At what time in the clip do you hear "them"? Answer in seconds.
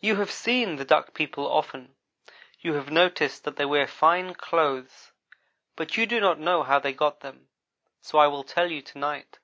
7.20-7.48